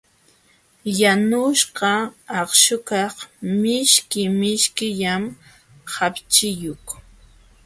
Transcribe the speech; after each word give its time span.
Yanuśhqa 0.99 1.93
akśhukaq 2.39 3.15
mishki 3.61 4.21
mishkillam 4.39 5.23
hapchiyuq. 5.93 6.85